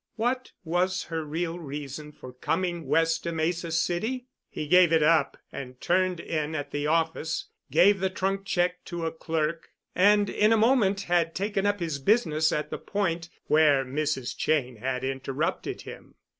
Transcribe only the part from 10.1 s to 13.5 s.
in a moment had taken up his business at the point